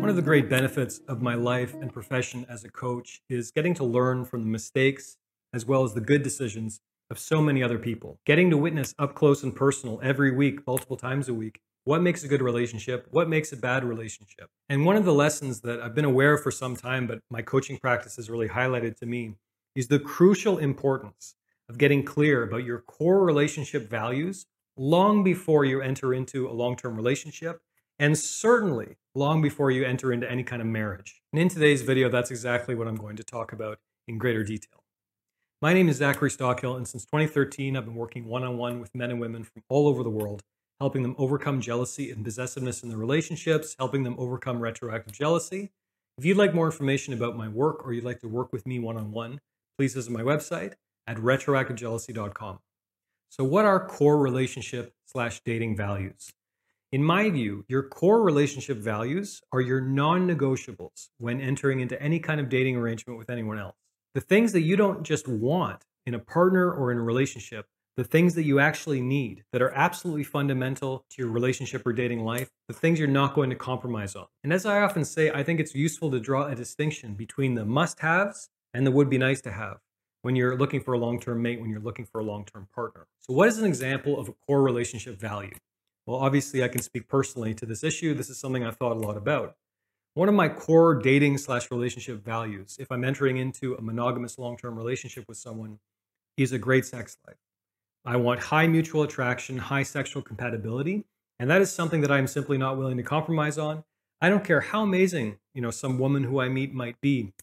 One 0.00 0.10
of 0.10 0.16
the 0.16 0.22
great 0.22 0.50
benefits 0.50 1.00
of 1.08 1.22
my 1.22 1.34
life 1.34 1.74
and 1.74 1.92
profession 1.92 2.44
as 2.48 2.62
a 2.62 2.68
coach 2.68 3.22
is 3.28 3.50
getting 3.50 3.74
to 3.74 3.84
learn 3.84 4.24
from 4.24 4.42
the 4.42 4.48
mistakes 4.48 5.16
as 5.52 5.64
well 5.64 5.82
as 5.82 5.94
the 5.94 6.00
good 6.00 6.22
decisions 6.22 6.80
of 7.10 7.18
so 7.18 7.40
many 7.40 7.62
other 7.62 7.78
people. 7.78 8.18
Getting 8.26 8.50
to 8.50 8.56
witness 8.56 8.94
up 8.98 9.14
close 9.14 9.42
and 9.42 9.54
personal 9.54 10.00
every 10.02 10.30
week, 10.30 10.66
multiple 10.66 10.96
times 10.96 11.28
a 11.28 11.34
week, 11.34 11.60
what 11.84 12.02
makes 12.02 12.24
a 12.24 12.28
good 12.28 12.42
relationship, 12.42 13.06
what 13.10 13.28
makes 13.28 13.52
a 13.52 13.56
bad 13.56 13.84
relationship. 13.84 14.50
And 14.68 14.84
one 14.84 14.96
of 14.96 15.04
the 15.04 15.12
lessons 15.12 15.60
that 15.60 15.80
I've 15.80 15.94
been 15.94 16.04
aware 16.04 16.34
of 16.34 16.42
for 16.42 16.50
some 16.50 16.76
time, 16.76 17.06
but 17.06 17.20
my 17.30 17.42
coaching 17.42 17.78
practice 17.78 18.16
has 18.16 18.28
really 18.28 18.48
highlighted 18.48 18.96
to 18.98 19.06
me, 19.06 19.36
is 19.74 19.88
the 19.88 19.98
crucial 19.98 20.58
importance 20.58 21.34
of 21.68 21.78
getting 21.78 22.02
clear 22.02 22.42
about 22.42 22.64
your 22.64 22.80
core 22.80 23.24
relationship 23.24 23.88
values 23.88 24.46
long 24.76 25.22
before 25.22 25.64
you 25.64 25.80
enter 25.80 26.12
into 26.12 26.48
a 26.48 26.52
long 26.52 26.76
term 26.76 26.96
relationship, 26.96 27.60
and 27.98 28.18
certainly 28.18 28.96
long 29.14 29.40
before 29.40 29.70
you 29.70 29.84
enter 29.84 30.12
into 30.12 30.30
any 30.30 30.42
kind 30.42 30.60
of 30.60 30.66
marriage. 30.66 31.22
And 31.32 31.40
in 31.40 31.48
today's 31.48 31.82
video, 31.82 32.08
that's 32.08 32.30
exactly 32.30 32.74
what 32.74 32.88
I'm 32.88 32.96
going 32.96 33.16
to 33.16 33.24
talk 33.24 33.52
about 33.52 33.78
in 34.08 34.18
greater 34.18 34.42
detail. 34.42 34.82
My 35.62 35.72
name 35.72 35.88
is 35.88 35.96
Zachary 35.96 36.30
Stockill, 36.30 36.76
and 36.76 36.86
since 36.86 37.04
2013, 37.06 37.76
I've 37.76 37.84
been 37.84 37.94
working 37.94 38.26
one 38.26 38.42
on 38.42 38.58
one 38.58 38.80
with 38.80 38.94
men 38.94 39.10
and 39.10 39.20
women 39.20 39.44
from 39.44 39.62
all 39.68 39.86
over 39.86 40.02
the 40.02 40.10
world, 40.10 40.42
helping 40.80 41.02
them 41.02 41.14
overcome 41.16 41.60
jealousy 41.60 42.10
and 42.10 42.24
possessiveness 42.24 42.82
in 42.82 42.88
their 42.88 42.98
relationships, 42.98 43.76
helping 43.78 44.02
them 44.02 44.16
overcome 44.18 44.60
retroactive 44.60 45.14
jealousy. 45.14 45.70
If 46.18 46.24
you'd 46.24 46.36
like 46.36 46.54
more 46.54 46.66
information 46.66 47.14
about 47.14 47.36
my 47.36 47.48
work 47.48 47.86
or 47.86 47.92
you'd 47.92 48.04
like 48.04 48.20
to 48.20 48.28
work 48.28 48.52
with 48.52 48.66
me 48.66 48.78
one 48.78 48.96
on 48.96 49.10
one, 49.10 49.40
please 49.78 49.94
visit 49.94 50.12
my 50.12 50.22
website 50.22 50.74
at 51.06 51.16
retroactivejealousy.com. 51.16 52.58
So, 53.36 53.42
what 53.42 53.64
are 53.64 53.84
core 53.84 54.18
relationship 54.18 54.92
slash 55.06 55.40
dating 55.44 55.76
values? 55.76 56.32
In 56.92 57.02
my 57.02 57.30
view, 57.30 57.64
your 57.66 57.82
core 57.82 58.22
relationship 58.22 58.78
values 58.78 59.42
are 59.50 59.60
your 59.60 59.80
non 59.80 60.28
negotiables 60.28 61.08
when 61.18 61.40
entering 61.40 61.80
into 61.80 62.00
any 62.00 62.20
kind 62.20 62.38
of 62.38 62.48
dating 62.48 62.76
arrangement 62.76 63.18
with 63.18 63.30
anyone 63.30 63.58
else 63.58 63.74
the 64.14 64.20
things 64.20 64.52
that 64.52 64.60
you 64.60 64.76
don't 64.76 65.02
just 65.02 65.26
want 65.26 65.82
in 66.06 66.14
a 66.14 66.18
partner 66.20 66.70
or 66.70 66.92
in 66.92 66.98
a 66.98 67.02
relationship, 67.02 67.66
the 67.96 68.04
things 68.04 68.36
that 68.36 68.44
you 68.44 68.60
actually 68.60 69.00
need 69.00 69.42
that 69.52 69.62
are 69.62 69.72
absolutely 69.72 70.22
fundamental 70.22 71.04
to 71.10 71.16
your 71.20 71.32
relationship 71.32 71.84
or 71.84 71.92
dating 71.92 72.20
life, 72.20 72.50
the 72.68 72.74
things 72.74 73.00
you're 73.00 73.08
not 73.08 73.34
going 73.34 73.50
to 73.50 73.56
compromise 73.56 74.14
on. 74.14 74.26
And 74.44 74.52
as 74.52 74.64
I 74.64 74.80
often 74.82 75.04
say, 75.04 75.32
I 75.32 75.42
think 75.42 75.58
it's 75.58 75.74
useful 75.74 76.08
to 76.12 76.20
draw 76.20 76.46
a 76.46 76.54
distinction 76.54 77.14
between 77.14 77.56
the 77.56 77.64
must 77.64 77.98
haves 77.98 78.48
and 78.72 78.86
the 78.86 78.92
would 78.92 79.10
be 79.10 79.18
nice 79.18 79.40
to 79.40 79.50
have 79.50 79.78
when 80.24 80.34
you're 80.34 80.56
looking 80.56 80.80
for 80.80 80.94
a 80.94 80.98
long 80.98 81.20
term 81.20 81.42
mate, 81.42 81.60
when 81.60 81.68
you're 81.68 81.80
looking 81.80 82.06
for 82.06 82.18
a 82.18 82.24
long 82.24 82.46
term 82.46 82.66
partner. 82.74 83.06
So, 83.20 83.34
what 83.34 83.46
is 83.46 83.58
an 83.58 83.66
example 83.66 84.18
of 84.18 84.30
a 84.30 84.32
core 84.46 84.62
relationship 84.62 85.20
value? 85.20 85.52
Well, 86.06 86.18
obviously, 86.18 86.64
I 86.64 86.68
can 86.68 86.80
speak 86.80 87.08
personally 87.08 87.52
to 87.54 87.66
this 87.66 87.84
issue. 87.84 88.14
This 88.14 88.30
is 88.30 88.40
something 88.40 88.64
I've 88.64 88.76
thought 88.76 88.96
a 88.96 89.00
lot 89.00 89.18
about. 89.18 89.54
One 90.14 90.30
of 90.30 90.34
my 90.34 90.48
core 90.48 90.94
dating 90.94 91.38
slash 91.38 91.70
relationship 91.70 92.24
values, 92.24 92.78
if 92.80 92.90
I'm 92.90 93.04
entering 93.04 93.36
into 93.36 93.74
a 93.74 93.82
monogamous 93.82 94.38
long 94.38 94.56
term 94.56 94.76
relationship 94.78 95.26
with 95.28 95.36
someone, 95.36 95.78
is 96.38 96.52
a 96.52 96.58
great 96.58 96.86
sex 96.86 97.18
life. 97.26 97.36
I 98.06 98.16
want 98.16 98.40
high 98.40 98.66
mutual 98.66 99.02
attraction, 99.02 99.58
high 99.58 99.82
sexual 99.82 100.22
compatibility, 100.22 101.04
and 101.38 101.50
that 101.50 101.60
is 101.60 101.70
something 101.70 102.00
that 102.00 102.10
I'm 102.10 102.28
simply 102.28 102.56
not 102.56 102.78
willing 102.78 102.96
to 102.96 103.02
compromise 103.02 103.58
on. 103.58 103.84
I 104.22 104.30
don't 104.30 104.44
care 104.44 104.62
how 104.62 104.84
amazing, 104.84 105.36
you 105.52 105.60
know, 105.60 105.70
some 105.70 105.98
woman 105.98 106.24
who 106.24 106.40
I 106.40 106.48
meet 106.48 106.72
might 106.72 106.98
be. 107.02 107.34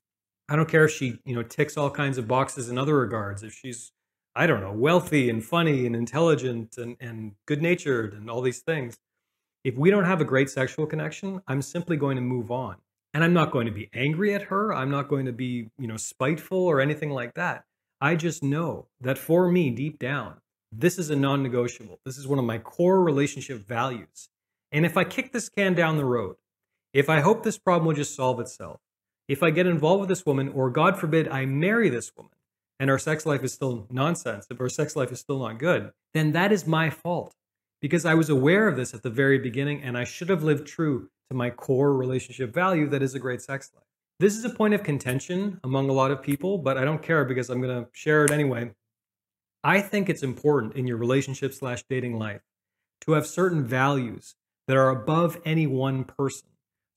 I 0.52 0.57
don't 0.57 0.67
care 0.67 0.83
if 0.83 0.91
she, 0.91 1.17
you 1.23 1.33
know, 1.33 1.44
ticks 1.44 1.77
all 1.77 1.89
kinds 1.89 2.17
of 2.17 2.27
boxes 2.27 2.67
in 2.67 2.77
other 2.77 2.97
regards. 2.97 3.41
If 3.41 3.53
she's, 3.53 3.94
I 4.35 4.47
don't 4.47 4.59
know, 4.59 4.73
wealthy 4.73 5.30
and 5.30 5.41
funny 5.41 5.85
and 5.85 5.95
intelligent 5.95 6.77
and, 6.77 6.97
and 6.99 7.35
good 7.45 7.61
natured 7.61 8.13
and 8.13 8.30
all 8.30 8.41
these 8.41 8.59
things. 8.59 8.97
If 9.63 9.77
we 9.77 9.89
don't 9.89 10.03
have 10.03 10.19
a 10.19 10.25
great 10.25 10.49
sexual 10.49 10.88
connection, 10.88 11.41
I'm 11.47 11.61
simply 11.61 11.95
going 11.95 12.17
to 12.17 12.22
move 12.22 12.52
on. 12.52 12.75
And 13.13 13.23
I'm 13.23 13.31
not 13.31 13.52
going 13.52 13.66
to 13.67 13.72
be 13.72 13.89
angry 13.94 14.35
at 14.35 14.41
her. 14.44 14.75
I'm 14.75 14.91
not 14.91 15.07
going 15.07 15.25
to 15.25 15.31
be, 15.31 15.69
you 15.79 15.88
know, 15.88 15.95
spiteful 15.95 16.57
or 16.57 16.81
anything 16.81 17.11
like 17.11 17.35
that. 17.35 17.63
I 18.01 18.16
just 18.16 18.44
know 18.44 18.88
that 19.00 19.17
for 19.17 19.50
me, 19.50 19.69
deep 19.69 20.00
down, 20.00 20.41
this 20.69 21.00
is 21.00 21.09
a 21.09 21.16
non 21.16 21.44
negotiable. 21.44 22.01
This 22.03 22.17
is 22.17 22.28
one 22.28 22.40
of 22.40 22.45
my 22.45 22.57
core 22.57 23.01
relationship 23.01 23.66
values. 23.66 24.28
And 24.73 24.85
if 24.85 24.97
I 24.97 25.06
kick 25.06 25.31
this 25.31 25.47
can 25.47 25.75
down 25.75 25.95
the 25.95 26.03
road, 26.03 26.35
if 26.94 27.09
I 27.09 27.22
hope 27.22 27.44
this 27.44 27.57
problem 27.57 27.88
will 27.88 27.95
just 27.95 28.17
solve 28.17 28.41
itself, 28.41 28.81
if 29.31 29.42
I 29.42 29.50
get 29.50 29.66
involved 29.66 30.02
with 30.02 30.09
this 30.09 30.25
woman, 30.25 30.50
or 30.50 30.69
God 30.69 31.00
forbid, 31.00 31.30
I 31.30 31.46
marry 31.46 31.88
this 31.88 32.12
woman, 32.18 32.34
and 32.81 32.90
our 32.90 33.00
sex 33.00 33.25
life 33.25 33.46
is 33.46 33.53
still 33.53 33.88
nonsense, 33.90 34.46
if 34.52 34.59
our 34.59 34.68
sex 34.68 34.97
life 34.97 35.09
is 35.09 35.22
still 35.22 35.40
not 35.40 35.58
good, 35.58 35.92
then 36.14 36.34
that 36.34 36.52
is 36.52 36.68
my 36.68 36.90
fault 36.90 37.34
because 37.81 38.06
I 38.06 38.14
was 38.14 38.30
aware 38.30 38.68
of 38.68 38.75
this 38.75 38.94
at 38.94 39.03
the 39.03 39.09
very 39.09 39.40
beginning 39.40 39.84
and 39.84 39.97
I 39.97 40.03
should 40.03 40.28
have 40.28 40.44
lived 40.44 40.68
true 40.68 41.09
to 41.30 41.36
my 41.36 41.50
core 41.50 41.94
relationship 41.94 42.53
value 42.53 42.90
that 42.90 43.02
is 43.02 43.16
a 43.16 43.20
great 43.20 43.41
sex 43.41 43.72
life. 43.74 43.86
This 44.20 44.36
is 44.36 44.44
a 44.44 44.50
point 44.50 44.74
of 44.74 44.84
contention 44.84 45.62
among 45.64 45.90
a 45.90 45.94
lot 45.94 46.12
of 46.12 46.22
people, 46.22 46.58
but 46.58 46.78
I 46.78 46.84
don't 46.84 47.02
care 47.02 47.24
because 47.24 47.50
I'm 47.50 47.62
going 47.62 47.86
to 47.86 47.90
share 47.94 48.25
it 48.25 48.31
anyway. 48.31 48.72
I 49.64 49.80
think 49.80 50.09
it's 50.09 50.24
important 50.24 50.75
in 50.75 50.88
your 50.88 50.97
relationship 50.97 51.53
slash 51.53 51.84
dating 51.90 52.20
life 52.20 52.41
to 53.06 53.14
have 53.14 53.25
certain 53.25 53.66
values 53.66 54.36
that 54.68 54.75
are 54.75 54.90
above 54.90 55.40
any 55.46 55.68
one 55.68 56.03
person, 56.03 56.50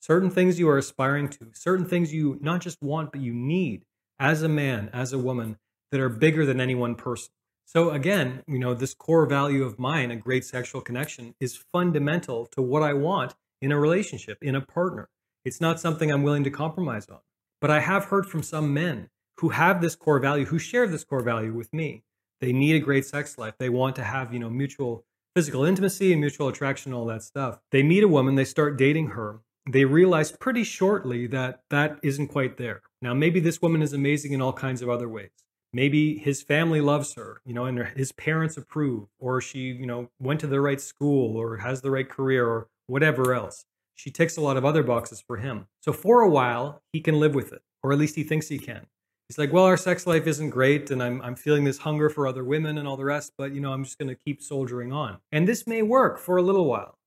certain 0.04 0.28
things 0.28 0.58
you 0.58 0.68
are 0.68 0.76
aspiring 0.76 1.30
to, 1.30 1.46
certain 1.54 1.86
things 1.86 2.12
you 2.12 2.38
not 2.42 2.60
just 2.60 2.82
want, 2.82 3.10
but 3.10 3.22
you 3.22 3.32
need 3.32 3.86
as 4.18 4.42
a 4.42 4.48
man, 4.48 4.90
as 4.92 5.14
a 5.14 5.18
woman 5.18 5.56
that 5.90 6.00
are 6.00 6.10
bigger 6.10 6.44
than 6.44 6.60
any 6.60 6.74
one 6.74 6.94
person. 6.94 7.32
So 7.64 7.88
again, 7.88 8.42
you 8.46 8.58
know, 8.58 8.74
this 8.74 8.92
core 8.92 9.24
value 9.24 9.64
of 9.64 9.78
mine, 9.78 10.10
a 10.10 10.16
great 10.16 10.44
sexual 10.44 10.82
connection, 10.82 11.34
is 11.40 11.64
fundamental 11.72 12.44
to 12.52 12.60
what 12.60 12.82
I 12.82 12.92
want 12.92 13.34
in 13.62 13.72
a 13.72 13.80
relationship, 13.80 14.36
in 14.42 14.54
a 14.54 14.60
partner. 14.60 15.08
It's 15.42 15.62
not 15.62 15.80
something 15.80 16.12
I'm 16.12 16.22
willing 16.22 16.44
to 16.44 16.50
compromise 16.50 17.08
on. 17.08 17.20
But 17.62 17.70
I 17.70 17.80
have 17.80 18.06
heard 18.06 18.26
from 18.26 18.42
some 18.42 18.74
men 18.74 19.08
who 19.38 19.48
have 19.48 19.80
this 19.80 19.96
core 19.96 20.18
value, 20.18 20.44
who 20.44 20.58
share 20.58 20.86
this 20.86 21.04
core 21.04 21.22
value 21.22 21.54
with 21.54 21.72
me. 21.72 22.02
They 22.42 22.52
need 22.52 22.76
a 22.76 22.84
great 22.84 23.06
sex 23.06 23.38
life. 23.38 23.54
They 23.58 23.70
want 23.70 23.96
to 23.96 24.04
have, 24.04 24.34
you 24.34 24.38
know, 24.38 24.50
mutual 24.50 25.06
physical 25.34 25.64
intimacy 25.64 26.12
and 26.12 26.20
mutual 26.20 26.48
attraction, 26.48 26.92
all 26.92 27.06
that 27.06 27.22
stuff. 27.22 27.58
They 27.70 27.82
meet 27.82 28.04
a 28.04 28.08
woman, 28.08 28.34
they 28.34 28.44
start 28.44 28.76
dating 28.76 29.08
her. 29.08 29.40
They 29.66 29.84
realize 29.86 30.30
pretty 30.30 30.64
shortly 30.64 31.26
that 31.28 31.60
that 31.70 31.98
isn't 32.02 32.28
quite 32.28 32.58
there. 32.58 32.82
Now, 33.00 33.14
maybe 33.14 33.40
this 33.40 33.62
woman 33.62 33.80
is 33.80 33.94
amazing 33.94 34.32
in 34.32 34.42
all 34.42 34.52
kinds 34.52 34.82
of 34.82 34.90
other 34.90 35.08
ways. 35.08 35.30
Maybe 35.72 36.18
his 36.18 36.42
family 36.42 36.80
loves 36.80 37.14
her 37.14 37.40
you 37.44 37.52
know 37.52 37.64
and 37.64 37.78
his 37.96 38.12
parents 38.12 38.56
approve 38.56 39.08
or 39.18 39.40
she 39.40 39.58
you 39.58 39.86
know 39.86 40.08
went 40.20 40.38
to 40.40 40.46
the 40.46 40.60
right 40.60 40.80
school 40.80 41.36
or 41.36 41.56
has 41.56 41.80
the 41.80 41.90
right 41.90 42.08
career 42.08 42.46
or 42.46 42.68
whatever 42.86 43.34
else. 43.34 43.64
She 43.96 44.10
ticks 44.10 44.36
a 44.36 44.40
lot 44.40 44.56
of 44.56 44.64
other 44.64 44.84
boxes 44.84 45.20
for 45.26 45.38
him. 45.38 45.66
So 45.80 45.92
for 45.92 46.20
a 46.20 46.30
while 46.30 46.82
he 46.92 47.00
can 47.00 47.18
live 47.18 47.34
with 47.34 47.52
it 47.52 47.62
or 47.82 47.92
at 47.92 47.98
least 47.98 48.14
he 48.14 48.22
thinks 48.22 48.48
he 48.48 48.58
can. 48.58 48.86
He's 49.28 49.38
like 49.38 49.52
well 49.52 49.64
our 49.64 49.76
sex 49.76 50.06
life 50.06 50.28
isn't 50.28 50.50
great 50.50 50.92
and 50.92 51.02
i'm, 51.02 51.20
I'm 51.22 51.34
feeling 51.34 51.64
this 51.64 51.78
hunger 51.78 52.08
for 52.08 52.28
other 52.28 52.44
women 52.44 52.78
and 52.78 52.86
all 52.86 52.96
the 52.96 53.04
rest 53.04 53.32
but 53.36 53.52
you 53.52 53.60
know 53.60 53.72
i'm 53.72 53.82
just 53.82 53.98
going 53.98 54.14
to 54.14 54.20
keep 54.24 54.42
soldiering 54.42 54.92
on. 54.92 55.18
And 55.32 55.48
this 55.48 55.66
may 55.66 55.82
work 55.82 56.20
for 56.20 56.36
a 56.36 56.42
little 56.42 56.66
while 56.66 56.98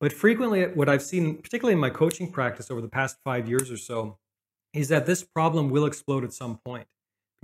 but 0.00 0.12
frequently 0.12 0.64
what 0.66 0.88
i've 0.88 1.02
seen 1.02 1.36
particularly 1.36 1.74
in 1.74 1.80
my 1.80 1.90
coaching 1.90 2.30
practice 2.30 2.70
over 2.70 2.80
the 2.80 2.88
past 2.88 3.16
five 3.24 3.48
years 3.48 3.70
or 3.70 3.76
so 3.76 4.18
is 4.72 4.88
that 4.88 5.06
this 5.06 5.22
problem 5.22 5.70
will 5.70 5.86
explode 5.86 6.24
at 6.24 6.32
some 6.32 6.58
point 6.64 6.86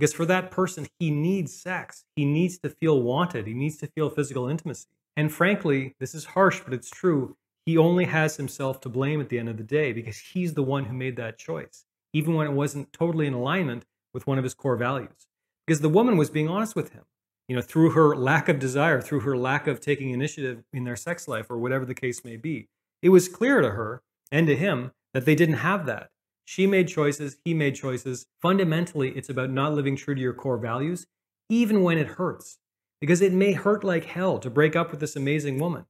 because 0.01 0.15
for 0.15 0.25
that 0.25 0.49
person, 0.49 0.87
he 0.97 1.11
needs 1.11 1.53
sex. 1.53 2.05
He 2.15 2.25
needs 2.25 2.57
to 2.63 2.71
feel 2.71 3.03
wanted. 3.03 3.45
He 3.45 3.53
needs 3.53 3.77
to 3.77 3.87
feel 3.87 4.09
physical 4.09 4.47
intimacy. 4.47 4.87
And 5.15 5.31
frankly, 5.31 5.93
this 5.99 6.15
is 6.15 6.25
harsh, 6.25 6.59
but 6.61 6.73
it's 6.73 6.89
true. 6.89 7.37
He 7.67 7.77
only 7.77 8.05
has 8.05 8.35
himself 8.35 8.81
to 8.81 8.89
blame 8.89 9.21
at 9.21 9.29
the 9.29 9.37
end 9.37 9.47
of 9.47 9.57
the 9.57 9.63
day 9.63 9.93
because 9.93 10.17
he's 10.17 10.55
the 10.55 10.63
one 10.63 10.85
who 10.85 10.93
made 10.95 11.17
that 11.17 11.37
choice, 11.37 11.85
even 12.13 12.33
when 12.33 12.47
it 12.47 12.53
wasn't 12.53 12.91
totally 12.91 13.27
in 13.27 13.35
alignment 13.35 13.85
with 14.11 14.25
one 14.25 14.39
of 14.39 14.43
his 14.43 14.55
core 14.55 14.75
values. 14.75 15.27
Because 15.67 15.81
the 15.81 15.87
woman 15.87 16.17
was 16.17 16.31
being 16.31 16.49
honest 16.49 16.75
with 16.75 16.93
him, 16.93 17.03
you 17.51 17.57
know, 17.57 17.61
through 17.61 17.89
her 17.89 18.15
lack 18.15 18.47
of 18.47 18.59
desire, 18.59 19.01
through 19.01 19.19
her 19.19 19.35
lack 19.35 19.67
of 19.67 19.81
taking 19.81 20.11
initiative 20.11 20.63
in 20.71 20.85
their 20.85 20.95
sex 20.95 21.27
life 21.27 21.47
or 21.49 21.57
whatever 21.57 21.83
the 21.83 21.93
case 21.93 22.23
may 22.23 22.37
be. 22.37 22.69
It 23.01 23.09
was 23.09 23.27
clear 23.27 23.59
to 23.59 23.71
her 23.71 24.01
and 24.31 24.47
to 24.47 24.55
him 24.55 24.91
that 25.13 25.25
they 25.25 25.35
didn't 25.35 25.55
have 25.55 25.85
that. 25.85 26.11
She 26.45 26.65
made 26.65 26.87
choices, 26.87 27.39
he 27.43 27.53
made 27.53 27.75
choices. 27.75 28.25
Fundamentally, 28.41 29.09
it's 29.17 29.27
about 29.27 29.49
not 29.49 29.73
living 29.73 29.97
true 29.97 30.15
to 30.15 30.21
your 30.21 30.33
core 30.33 30.57
values, 30.57 31.07
even 31.49 31.83
when 31.83 31.97
it 31.97 32.07
hurts. 32.07 32.57
Because 33.01 33.21
it 33.21 33.33
may 33.33 33.51
hurt 33.51 33.83
like 33.83 34.05
hell 34.05 34.39
to 34.39 34.49
break 34.49 34.73
up 34.73 34.89
with 34.89 35.01
this 35.01 35.17
amazing 35.17 35.59
woman. 35.59 35.87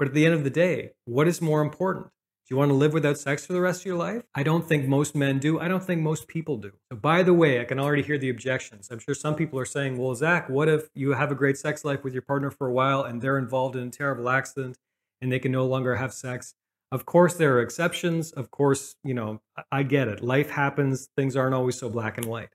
But 0.00 0.08
at 0.08 0.14
the 0.14 0.26
end 0.26 0.34
of 0.34 0.42
the 0.42 0.50
day, 0.50 0.94
what 1.04 1.28
is 1.28 1.40
more 1.40 1.62
important? 1.62 2.08
Do 2.46 2.54
you 2.54 2.58
want 2.58 2.68
to 2.70 2.74
live 2.74 2.92
without 2.92 3.16
sex 3.16 3.46
for 3.46 3.54
the 3.54 3.60
rest 3.62 3.80
of 3.80 3.86
your 3.86 3.96
life? 3.96 4.22
I 4.34 4.42
don't 4.42 4.68
think 4.68 4.86
most 4.86 5.14
men 5.14 5.38
do. 5.38 5.58
I 5.58 5.66
don't 5.66 5.82
think 5.82 6.02
most 6.02 6.28
people 6.28 6.58
do. 6.58 6.72
So, 6.92 6.96
by 6.98 7.22
the 7.22 7.32
way, 7.32 7.58
I 7.58 7.64
can 7.64 7.80
already 7.80 8.02
hear 8.02 8.18
the 8.18 8.28
objections. 8.28 8.88
I'm 8.90 8.98
sure 8.98 9.14
some 9.14 9.34
people 9.34 9.58
are 9.58 9.64
saying, 9.64 9.96
well, 9.96 10.14
Zach, 10.14 10.50
what 10.50 10.68
if 10.68 10.90
you 10.94 11.12
have 11.12 11.32
a 11.32 11.34
great 11.34 11.56
sex 11.56 11.86
life 11.86 12.04
with 12.04 12.12
your 12.12 12.20
partner 12.20 12.50
for 12.50 12.66
a 12.66 12.72
while 12.72 13.02
and 13.02 13.22
they're 13.22 13.38
involved 13.38 13.76
in 13.76 13.88
a 13.88 13.90
terrible 13.90 14.28
accident 14.28 14.76
and 15.22 15.32
they 15.32 15.38
can 15.38 15.52
no 15.52 15.64
longer 15.64 15.96
have 15.96 16.12
sex? 16.12 16.54
Of 16.92 17.06
course, 17.06 17.32
there 17.32 17.54
are 17.56 17.62
exceptions. 17.62 18.30
Of 18.32 18.50
course, 18.50 18.96
you 19.02 19.14
know, 19.14 19.40
I 19.72 19.82
get 19.82 20.08
it. 20.08 20.22
Life 20.22 20.50
happens, 20.50 21.08
things 21.16 21.36
aren't 21.36 21.54
always 21.54 21.78
so 21.78 21.88
black 21.88 22.18
and 22.18 22.26
white. 22.26 22.50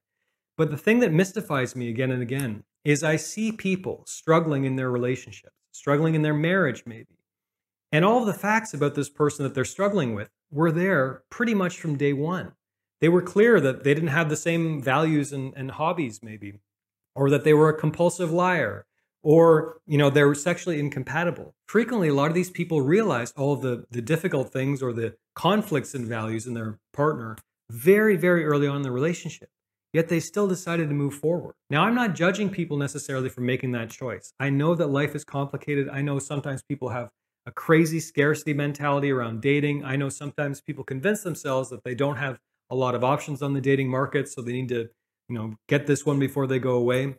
But 0.55 0.69
the 0.69 0.77
thing 0.77 0.99
that 0.99 1.11
mystifies 1.11 1.75
me 1.75 1.89
again 1.89 2.11
and 2.11 2.21
again 2.21 2.63
is 2.83 3.03
I 3.03 3.15
see 3.15 3.51
people 3.51 4.03
struggling 4.05 4.65
in 4.65 4.75
their 4.75 4.91
relationships. 4.91 5.55
struggling 5.71 6.15
in 6.15 6.21
their 6.21 6.33
marriage, 6.33 6.83
maybe. 6.85 7.18
And 7.91 8.05
all 8.05 8.23
the 8.23 8.33
facts 8.33 8.73
about 8.73 8.95
this 8.95 9.09
person 9.09 9.43
that 9.43 9.55
they're 9.55 9.65
struggling 9.65 10.13
with 10.13 10.29
were 10.51 10.71
there 10.71 11.23
pretty 11.29 11.53
much 11.53 11.79
from 11.79 11.97
day 11.97 12.13
one. 12.13 12.53
They 13.01 13.09
were 13.09 13.21
clear 13.21 13.59
that 13.61 13.83
they 13.83 13.93
didn't 13.93 14.09
have 14.09 14.29
the 14.29 14.35
same 14.35 14.81
values 14.81 15.31
and, 15.31 15.53
and 15.55 15.71
hobbies, 15.71 16.21
maybe, 16.21 16.59
or 17.15 17.29
that 17.29 17.43
they 17.43 17.53
were 17.53 17.69
a 17.69 17.79
compulsive 17.79 18.31
liar, 18.31 18.85
or 19.23 19.79
you 19.85 19.97
know 19.97 20.09
they're 20.09 20.35
sexually 20.35 20.79
incompatible. 20.79 21.55
Frequently 21.65 22.09
a 22.09 22.13
lot 22.13 22.27
of 22.27 22.35
these 22.35 22.49
people 22.49 22.81
realize 22.81 23.31
all 23.33 23.53
of 23.53 23.61
the 23.61 23.85
the 23.89 24.01
difficult 24.01 24.51
things 24.51 24.81
or 24.81 24.93
the 24.93 25.15
conflicts 25.33 25.93
and 25.93 26.05
values 26.05 26.45
in 26.45 26.53
their 26.53 26.79
partner 26.93 27.37
very 27.71 28.15
very 28.15 28.45
early 28.45 28.67
on 28.67 28.77
in 28.77 28.81
the 28.81 28.91
relationship. 28.91 29.49
Yet 29.91 30.09
they 30.09 30.19
still 30.19 30.47
decided 30.47 30.89
to 30.89 30.95
move 30.95 31.15
forward. 31.15 31.55
Now 31.69 31.83
i'm 31.83 31.95
not 31.95 32.15
judging 32.15 32.49
people 32.49 32.77
necessarily 32.77 33.29
for 33.29 33.41
making 33.41 33.71
that 33.73 33.89
choice. 33.89 34.33
I 34.39 34.49
know 34.49 34.75
that 34.75 34.87
life 34.87 35.15
is 35.15 35.23
complicated. 35.23 35.89
I 35.89 36.01
know 36.01 36.19
sometimes 36.19 36.63
people 36.63 36.89
have 36.89 37.09
a 37.45 37.51
crazy 37.51 37.99
scarcity 37.99 38.53
mentality 38.53 39.11
around 39.11 39.41
dating 39.41 39.83
i 39.83 39.95
know 39.95 40.09
sometimes 40.09 40.61
people 40.61 40.83
convince 40.83 41.23
themselves 41.23 41.69
that 41.69 41.83
they 41.83 41.95
don't 41.95 42.17
have 42.17 42.37
a 42.69 42.75
lot 42.75 42.95
of 42.95 43.03
options 43.03 43.41
on 43.41 43.53
the 43.53 43.61
dating 43.61 43.89
market 43.89 44.27
so 44.27 44.41
they 44.41 44.51
need 44.51 44.69
to 44.69 44.87
you 45.27 45.35
know 45.35 45.53
get 45.67 45.87
this 45.87 46.05
one 46.05 46.19
before 46.19 46.47
they 46.47 46.59
go 46.59 46.73
away 46.73 47.15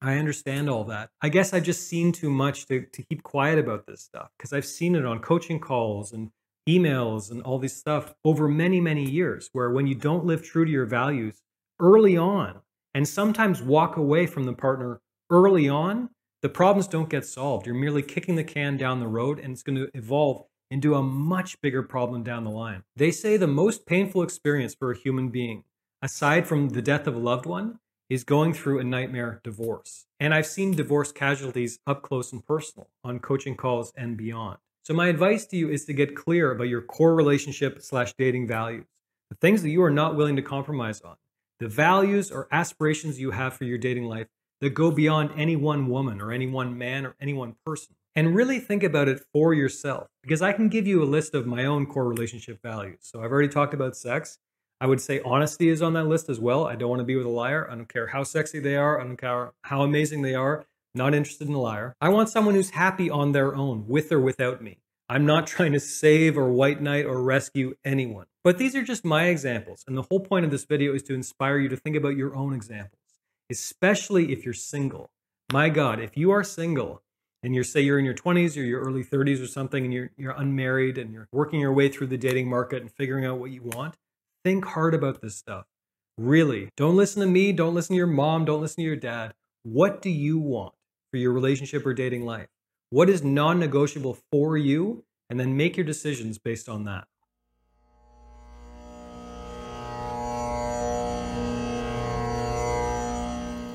I 0.00 0.16
understand 0.18 0.70
all 0.70 0.84
that. 0.84 1.10
I 1.20 1.28
guess 1.28 1.52
I've 1.52 1.64
just 1.64 1.88
seen 1.88 2.12
too 2.12 2.30
much 2.30 2.66
to, 2.66 2.82
to 2.82 3.02
keep 3.02 3.22
quiet 3.22 3.58
about 3.58 3.86
this 3.86 4.02
stuff 4.02 4.28
because 4.38 4.52
I've 4.52 4.64
seen 4.64 4.94
it 4.94 5.04
on 5.04 5.18
coaching 5.18 5.58
calls 5.58 6.12
and 6.12 6.30
emails 6.68 7.30
and 7.30 7.42
all 7.42 7.58
this 7.58 7.76
stuff 7.76 8.14
over 8.24 8.46
many, 8.46 8.80
many 8.80 9.08
years 9.08 9.48
where 9.52 9.70
when 9.70 9.86
you 9.86 9.94
don't 9.94 10.24
live 10.24 10.44
true 10.44 10.64
to 10.64 10.70
your 10.70 10.86
values 10.86 11.40
early 11.80 12.16
on 12.16 12.60
and 12.94 13.08
sometimes 13.08 13.62
walk 13.62 13.96
away 13.96 14.26
from 14.26 14.44
the 14.44 14.52
partner 14.52 15.00
early 15.30 15.68
on, 15.68 16.10
the 16.40 16.48
problems 16.48 16.86
don't 16.86 17.10
get 17.10 17.24
solved. 17.26 17.66
You're 17.66 17.74
merely 17.74 18.02
kicking 18.02 18.36
the 18.36 18.44
can 18.44 18.76
down 18.76 19.00
the 19.00 19.08
road 19.08 19.40
and 19.40 19.52
it's 19.52 19.62
going 19.62 19.76
to 19.76 19.90
evolve 19.94 20.44
into 20.70 20.94
a 20.94 21.02
much 21.02 21.60
bigger 21.60 21.82
problem 21.82 22.22
down 22.22 22.44
the 22.44 22.50
line. 22.50 22.84
They 22.94 23.10
say 23.10 23.36
the 23.36 23.46
most 23.46 23.86
painful 23.86 24.22
experience 24.22 24.74
for 24.74 24.92
a 24.92 24.96
human 24.96 25.30
being, 25.30 25.64
aside 26.02 26.46
from 26.46 26.68
the 26.68 26.82
death 26.82 27.06
of 27.06 27.16
a 27.16 27.18
loved 27.18 27.46
one, 27.46 27.80
is 28.08 28.24
going 28.24 28.54
through 28.54 28.78
a 28.78 28.84
nightmare 28.84 29.40
divorce. 29.42 30.06
And 30.20 30.32
I've 30.32 30.46
seen 30.46 30.76
divorce 30.76 31.12
casualties 31.12 31.78
up 31.86 32.02
close 32.02 32.32
and 32.32 32.44
personal 32.44 32.88
on 33.02 33.18
coaching 33.18 33.56
calls 33.56 33.92
and 33.96 34.16
beyond. 34.16 34.58
So 34.82 34.94
my 34.94 35.08
advice 35.08 35.44
to 35.46 35.56
you 35.56 35.68
is 35.68 35.84
to 35.86 35.92
get 35.92 36.16
clear 36.16 36.50
about 36.50 36.68
your 36.68 36.80
core 36.80 37.14
relationship 37.14 37.82
slash 37.82 38.14
dating 38.16 38.46
values, 38.46 38.86
the 39.28 39.36
things 39.36 39.62
that 39.62 39.70
you 39.70 39.82
are 39.82 39.90
not 39.90 40.16
willing 40.16 40.36
to 40.36 40.42
compromise 40.42 41.00
on, 41.02 41.16
the 41.58 41.68
values 41.68 42.30
or 42.30 42.48
aspirations 42.52 43.20
you 43.20 43.32
have 43.32 43.54
for 43.54 43.64
your 43.64 43.76
dating 43.76 44.04
life 44.04 44.28
that 44.60 44.70
go 44.70 44.90
beyond 44.90 45.30
any 45.36 45.56
one 45.56 45.88
woman 45.88 46.20
or 46.20 46.32
any 46.32 46.46
one 46.46 46.76
man 46.76 47.06
or 47.06 47.14
any 47.20 47.32
one 47.32 47.54
person. 47.64 47.94
And 48.16 48.34
really 48.34 48.58
think 48.58 48.82
about 48.82 49.08
it 49.08 49.22
for 49.32 49.54
yourself 49.54 50.08
because 50.22 50.42
I 50.42 50.52
can 50.52 50.68
give 50.68 50.86
you 50.86 51.02
a 51.02 51.04
list 51.04 51.34
of 51.34 51.46
my 51.46 51.64
own 51.64 51.86
core 51.86 52.08
relationship 52.08 52.60
values. 52.62 52.98
So 53.02 53.22
I've 53.22 53.30
already 53.30 53.48
talked 53.48 53.74
about 53.74 53.96
sex. 53.96 54.38
I 54.80 54.86
would 54.86 55.00
say 55.00 55.20
honesty 55.24 55.68
is 55.68 55.82
on 55.82 55.92
that 55.94 56.06
list 56.06 56.28
as 56.28 56.38
well. 56.38 56.66
I 56.66 56.76
don't 56.76 56.90
want 56.90 57.00
to 57.00 57.04
be 57.04 57.16
with 57.16 57.26
a 57.26 57.30
liar. 57.30 57.68
I 57.70 57.74
don't 57.74 57.88
care 57.88 58.08
how 58.08 58.22
sexy 58.22 58.60
they 58.60 58.76
are. 58.76 59.00
I 59.00 59.04
don't 59.04 59.16
care 59.16 59.52
how 59.62 59.82
amazing 59.82 60.22
they 60.22 60.34
are. 60.34 60.66
Not 60.94 61.14
interested 61.14 61.48
in 61.48 61.54
a 61.54 61.60
liar. 61.60 61.94
I 62.00 62.08
want 62.08 62.28
someone 62.28 62.54
who's 62.54 62.70
happy 62.70 63.10
on 63.10 63.32
their 63.32 63.54
own, 63.54 63.86
with 63.86 64.10
or 64.10 64.20
without 64.20 64.62
me. 64.62 64.78
I'm 65.08 65.26
not 65.26 65.46
trying 65.48 65.72
to 65.72 65.80
save 65.80 66.38
or 66.38 66.50
white 66.50 66.80
knight 66.80 67.06
or 67.06 67.22
rescue 67.22 67.74
anyone. 67.84 68.26
But 68.44 68.58
these 68.58 68.74
are 68.76 68.82
just 68.82 69.04
my 69.04 69.24
examples. 69.26 69.84
And 69.86 69.96
the 69.96 70.06
whole 70.10 70.20
point 70.20 70.44
of 70.44 70.50
this 70.50 70.64
video 70.64 70.94
is 70.94 71.02
to 71.04 71.14
inspire 71.14 71.58
you 71.58 71.68
to 71.68 71.76
think 71.76 71.96
about 71.96 72.16
your 72.16 72.34
own 72.34 72.54
examples, 72.54 73.00
especially 73.50 74.32
if 74.32 74.44
you're 74.44 74.54
single. 74.54 75.10
My 75.52 75.68
God, 75.68 76.00
if 76.00 76.16
you 76.16 76.30
are 76.30 76.44
single 76.44 77.02
and 77.42 77.54
you're 77.54 77.64
say 77.64 77.80
you're 77.80 77.98
in 77.98 78.04
your 78.04 78.14
20s 78.14 78.56
or 78.56 78.64
your 78.64 78.80
early 78.80 79.04
30s 79.04 79.42
or 79.42 79.46
something 79.46 79.84
and 79.84 79.94
you're, 79.94 80.10
you're 80.16 80.32
unmarried 80.32 80.98
and 80.98 81.12
you're 81.12 81.28
working 81.32 81.60
your 81.60 81.72
way 81.72 81.88
through 81.88 82.08
the 82.08 82.18
dating 82.18 82.48
market 82.48 82.82
and 82.82 82.90
figuring 82.90 83.24
out 83.24 83.38
what 83.38 83.50
you 83.50 83.62
want, 83.62 83.94
Think 84.44 84.64
hard 84.64 84.94
about 84.94 85.20
this 85.20 85.36
stuff. 85.36 85.66
Really. 86.16 86.70
Don't 86.76 86.96
listen 86.96 87.20
to 87.20 87.28
me. 87.28 87.52
Don't 87.52 87.74
listen 87.74 87.94
to 87.94 87.98
your 87.98 88.06
mom. 88.06 88.44
Don't 88.44 88.60
listen 88.60 88.82
to 88.82 88.86
your 88.86 88.96
dad. 88.96 89.34
What 89.62 90.00
do 90.00 90.10
you 90.10 90.38
want 90.38 90.74
for 91.10 91.18
your 91.18 91.32
relationship 91.32 91.84
or 91.84 91.94
dating 91.94 92.24
life? 92.24 92.48
What 92.90 93.10
is 93.10 93.22
non 93.22 93.58
negotiable 93.58 94.18
for 94.32 94.56
you? 94.56 95.04
And 95.30 95.38
then 95.38 95.56
make 95.56 95.76
your 95.76 95.84
decisions 95.84 96.38
based 96.38 96.68
on 96.68 96.84
that. 96.84 97.06